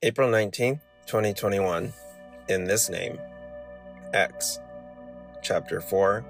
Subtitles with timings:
[0.00, 1.92] April 19th, 2021,
[2.48, 3.18] in this name,
[4.14, 4.60] Acts,
[5.42, 6.24] chapter 4,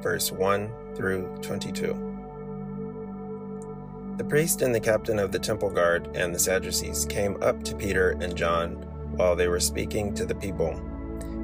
[0.00, 1.86] verse 1 through 22.
[4.16, 7.76] The priest and the captain of the temple guard and the Sadducees came up to
[7.76, 8.72] Peter and John
[9.16, 10.74] while they were speaking to the people.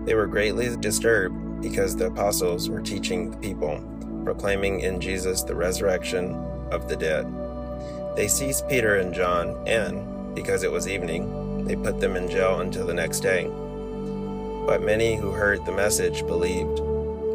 [0.05, 3.81] They were greatly disturbed because the apostles were teaching the people,
[4.25, 6.35] proclaiming in Jesus the resurrection
[6.73, 7.25] of the dead.
[8.17, 12.61] They seized Peter and John, and, because it was evening, they put them in jail
[12.61, 13.45] until the next day.
[14.67, 16.79] But many who heard the message believed,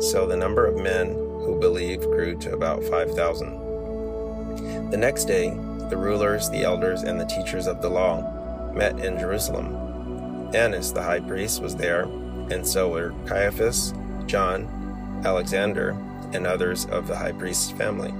[0.03, 4.89] so the number of men who believed grew to about 5,000.
[4.89, 5.49] The next day,
[5.89, 10.49] the rulers, the elders, and the teachers of the law met in Jerusalem.
[10.55, 13.93] Annas the high priest was there, and so were Caiaphas,
[14.25, 15.95] John, Alexander,
[16.33, 18.13] and others of the high priest's family.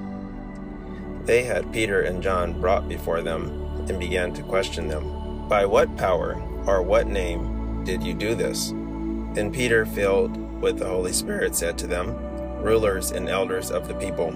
[1.25, 3.49] They had Peter and John brought before them
[3.87, 5.22] and began to question them.
[5.49, 8.69] By what power or what name did you do this?
[9.33, 12.15] Then Peter, filled with the Holy Spirit, said to them,
[12.63, 14.33] Rulers and elders of the people,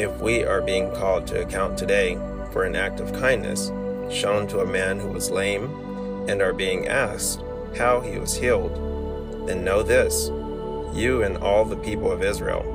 [0.00, 2.14] if we are being called to account today
[2.52, 3.70] for an act of kindness
[4.10, 5.64] shown to a man who was lame,
[6.28, 7.42] and are being asked
[7.76, 8.74] how he was healed,
[9.46, 10.28] then know this,
[10.96, 12.70] you and all the people of Israel,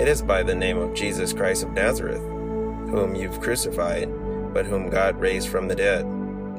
[0.00, 4.08] it is by the name of Jesus Christ of Nazareth, whom you've crucified,
[4.52, 6.04] but whom God raised from the dead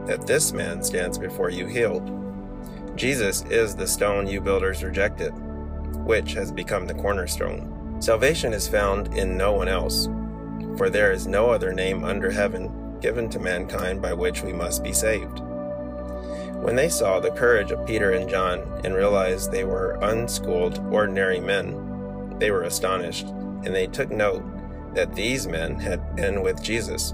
[0.06, 2.12] that this man stands before you healed.
[2.96, 5.32] Jesus is the stone you builders rejected,
[6.06, 8.02] which has become the cornerstone.
[8.02, 10.08] Salvation is found in no one else,
[10.78, 14.84] for there is no other name under heaven given to mankind by which we must
[14.84, 15.40] be saved.
[16.62, 21.40] When they saw the courage of Peter and John and realized they were unschooled, ordinary
[21.40, 24.44] men, they were astonished, and they took note
[24.94, 27.14] that these men had been with Jesus.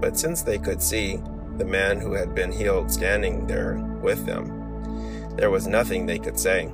[0.00, 1.20] But since they could see
[1.58, 5.36] the man who had been healed standing there with them.
[5.36, 6.72] There was nothing they could say.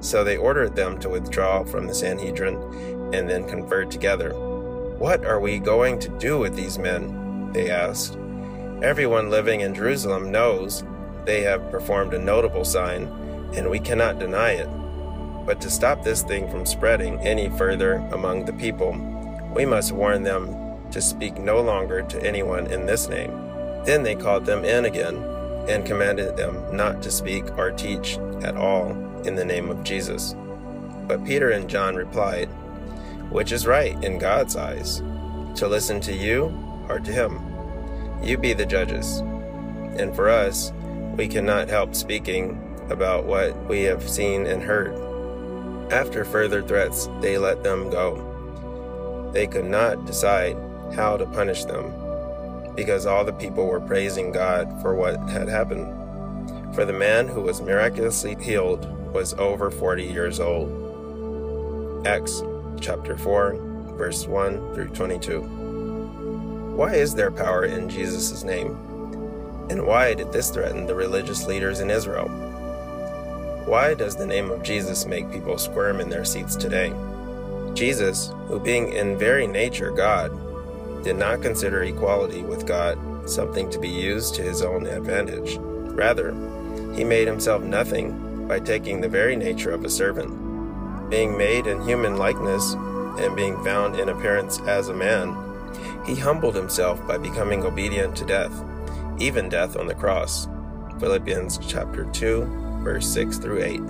[0.00, 2.56] So they ordered them to withdraw from the Sanhedrin
[3.14, 4.32] and then conferred together.
[4.98, 7.52] What are we going to do with these men?
[7.52, 8.16] They asked.
[8.82, 10.84] Everyone living in Jerusalem knows
[11.24, 13.04] they have performed a notable sign,
[13.54, 14.68] and we cannot deny it.
[15.46, 18.92] But to stop this thing from spreading any further among the people,
[19.54, 20.54] we must warn them
[20.90, 23.30] to speak no longer to anyone in this name.
[23.84, 25.16] Then they called them in again
[25.68, 28.90] and commanded them not to speak or teach at all
[29.24, 30.34] in the name of Jesus.
[31.06, 32.46] But Peter and John replied,
[33.30, 35.02] Which is right in God's eyes,
[35.56, 36.46] to listen to you
[36.88, 37.40] or to him?
[38.22, 39.18] You be the judges.
[39.98, 40.72] And for us,
[41.16, 44.94] we cannot help speaking about what we have seen and heard.
[45.92, 49.30] After further threats, they let them go.
[49.32, 50.56] They could not decide
[50.94, 52.03] how to punish them
[52.74, 56.74] because all the people were praising God for what had happened.
[56.74, 62.06] For the man who was miraculously healed was over 40 years old.
[62.06, 62.42] Acts
[62.80, 63.54] chapter 4,
[63.96, 65.40] verse 1 through 22.
[66.74, 68.76] Why is there power in Jesus' name?
[69.70, 72.28] And why did this threaten the religious leaders in Israel?
[73.66, 76.92] Why does the name of Jesus make people squirm in their seats today?
[77.72, 80.30] Jesus, who being in very nature God,
[81.04, 82.98] did not consider equality with God
[83.28, 85.58] something to be used to his own advantage.
[85.60, 86.32] Rather,
[86.94, 91.10] he made himself nothing by taking the very nature of a servant.
[91.10, 95.36] Being made in human likeness and being found in appearance as a man,
[96.06, 98.64] he humbled himself by becoming obedient to death,
[99.18, 100.48] even death on the cross.
[100.98, 103.80] Philippians chapter 2, verse 6 through 8.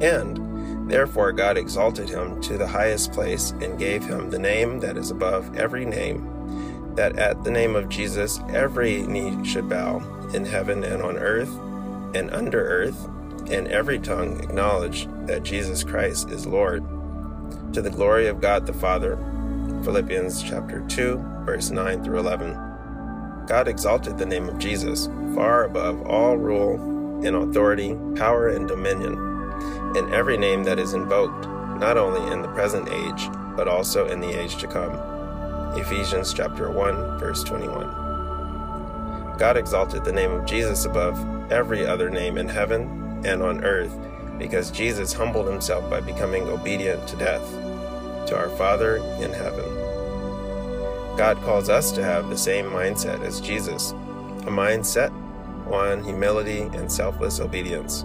[0.00, 0.47] And
[0.88, 5.10] Therefore, God exalted him to the highest place and gave him the name that is
[5.10, 9.98] above every name, that at the name of Jesus every knee should bow,
[10.32, 11.54] in heaven and on earth
[12.14, 13.06] and under earth,
[13.50, 16.82] and every tongue acknowledge that Jesus Christ is Lord,
[17.74, 19.16] to the glory of God the Father.
[19.84, 22.54] Philippians chapter 2, verse 9 through 11.
[23.46, 26.76] God exalted the name of Jesus far above all rule
[27.26, 29.27] and authority, power and dominion
[29.96, 31.46] in every name that is invoked,
[31.80, 34.94] not only in the present age, but also in the age to come.
[35.76, 37.86] Ephesians chapter 1, verse 21.
[39.38, 41.18] God exalted the name of Jesus above
[41.50, 43.96] every other name in heaven and on earth,
[44.38, 47.48] because Jesus humbled himself by becoming obedient to death,
[48.28, 49.64] to our Father in heaven.
[51.16, 55.12] God calls us to have the same mindset as Jesus, a mindset
[55.72, 58.04] on humility and selfless obedience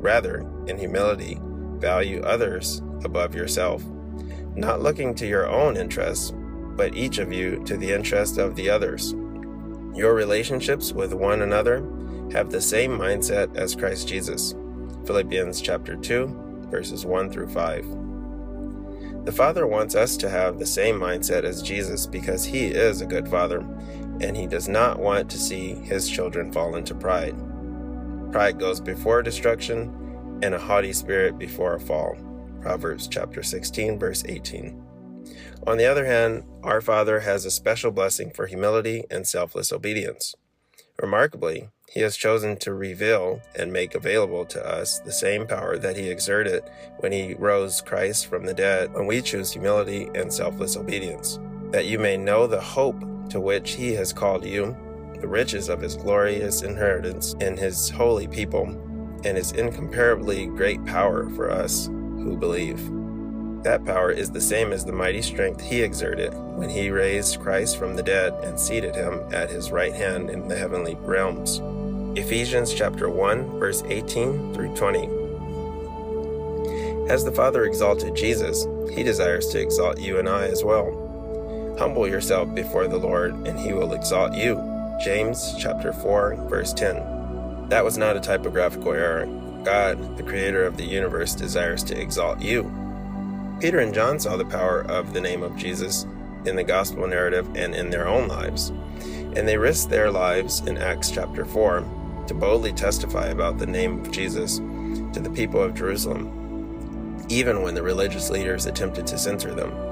[0.00, 1.38] Rather, in humility,
[1.78, 3.84] value others above yourself,
[4.54, 6.32] not looking to your own interests,
[6.76, 9.12] but each of you to the interest of the others.
[9.94, 11.86] Your relationships with one another
[12.32, 14.54] have the same mindset as Christ Jesus.
[15.04, 17.86] Philippians chapter 2, verses 1 through 5.
[19.26, 23.06] The Father wants us to have the same mindset as Jesus because he is a
[23.06, 23.58] good father,
[24.20, 27.34] and he does not want to see his children fall into pride.
[28.32, 32.16] Pride goes before destruction, and a haughty spirit before a fall.
[32.60, 34.82] Proverbs chapter 16, verse 18.
[35.66, 40.34] On the other hand, our Father has a special blessing for humility and selfless obedience.
[41.00, 45.96] Remarkably, he has chosen to reveal and make available to us the same power that
[45.96, 46.62] he exerted
[47.00, 51.38] when he rose Christ from the dead when we choose humility and selfless obedience,
[51.72, 54.76] that you may know the hope to which he has called you,
[55.20, 58.66] the riches of his glorious inheritance in his holy people,
[59.24, 62.80] and his incomparably great power for us who believe.
[63.62, 67.76] That power is the same as the mighty strength he exerted when he raised Christ
[67.76, 71.60] from the dead and seated him at his right hand in the heavenly realms.
[72.18, 75.08] Ephesians chapter 1 verse 18 through 20.
[77.10, 81.76] As the Father exalted Jesus, he desires to exalt you and I as well.
[81.78, 84.69] Humble yourself before the Lord and he will exalt you.
[85.00, 87.68] James chapter 4 verse 10.
[87.70, 89.24] That was not a typographical error.
[89.64, 92.70] God, the creator of the universe, desires to exalt you.
[93.60, 96.04] Peter and John saw the power of the name of Jesus
[96.44, 98.68] in the gospel narrative and in their own lives.
[99.36, 101.82] And they risked their lives in Acts chapter 4
[102.26, 107.74] to boldly testify about the name of Jesus to the people of Jerusalem, even when
[107.74, 109.89] the religious leaders attempted to censor them.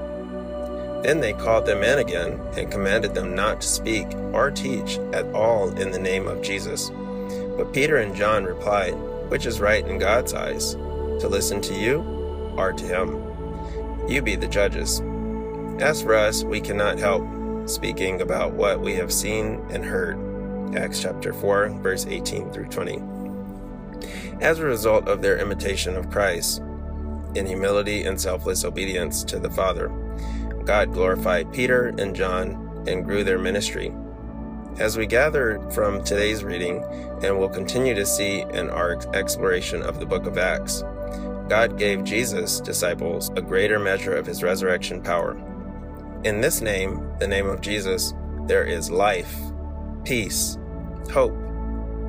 [1.03, 5.25] Then they called them in again and commanded them not to speak or teach at
[5.33, 6.91] all in the name of Jesus.
[7.55, 8.93] But Peter and John replied,
[9.29, 12.01] Which is right in God's eyes, to listen to you
[12.57, 14.09] or to him?
[14.09, 15.01] You be the judges.
[15.81, 17.23] As for us, we cannot help
[17.69, 20.17] speaking about what we have seen and heard.
[20.75, 23.01] Acts chapter 4, verse 18 through 20.
[24.41, 26.61] As a result of their imitation of Christ,
[27.35, 29.91] in humility and selfless obedience to the Father,
[30.65, 33.93] God glorified Peter and John and grew their ministry.
[34.77, 36.83] As we gather from today's reading
[37.21, 40.83] and will continue to see in our exploration of the book of Acts,
[41.49, 45.37] God gave Jesus' disciples a greater measure of his resurrection power.
[46.23, 48.13] In this name, the name of Jesus,
[48.45, 49.35] there is life,
[50.05, 50.57] peace,
[51.11, 51.35] hope,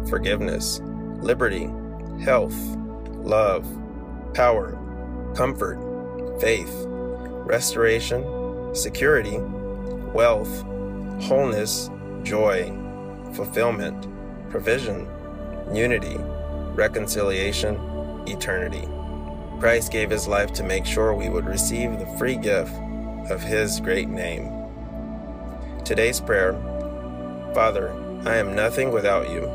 [0.08, 0.80] forgiveness,
[1.20, 1.70] liberty,
[2.22, 2.56] health,
[3.16, 3.66] love,
[4.34, 4.78] power,
[5.34, 5.78] comfort,
[6.40, 8.22] faith, restoration,
[8.72, 9.38] security,
[10.12, 10.62] wealth,
[11.22, 11.90] wholeness,
[12.22, 12.72] joy,
[13.34, 14.06] fulfillment,
[14.50, 15.08] provision,
[15.72, 16.16] unity,
[16.74, 17.76] reconciliation,
[18.26, 18.88] eternity.
[19.58, 22.72] Christ gave his life to make sure we would receive the free gift
[23.30, 24.50] of his great name.
[25.84, 26.52] Today's prayer
[27.54, 27.92] Father,
[28.24, 29.50] I am nothing without you.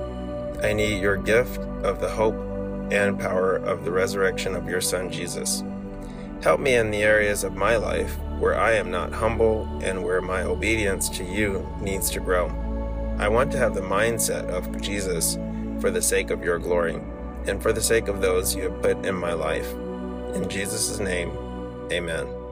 [0.62, 2.36] I need your gift of the hope
[2.92, 5.64] and power of the resurrection of your Son Jesus.
[6.44, 10.22] Help me in the areas of my life where I am not humble and where
[10.22, 12.48] my obedience to you needs to grow.
[13.18, 15.38] I want to have the mindset of Jesus
[15.80, 17.00] for the sake of your glory
[17.48, 19.72] and for the sake of those you have put in my life.
[20.36, 21.32] In Jesus' name,
[21.92, 22.45] amen.